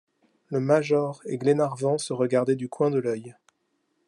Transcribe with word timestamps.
Le 0.47 0.59
major 0.59 1.21
et 1.27 1.37
Glenarvan 1.37 1.99
se 1.99 2.11
regardaient 2.11 2.55
du 2.55 2.67
coin 2.67 2.89
de 2.89 2.97
l’œil. 2.97 3.35